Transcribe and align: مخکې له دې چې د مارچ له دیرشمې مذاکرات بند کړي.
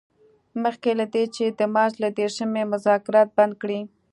مخکې 0.63 0.91
له 0.99 1.05
دې 1.13 1.23
چې 1.35 1.45
د 1.59 1.61
مارچ 1.75 1.93
له 2.03 2.09
دیرشمې 2.17 2.63
مذاکرات 2.73 3.29
بند 3.37 3.53
کړي. 3.61 3.79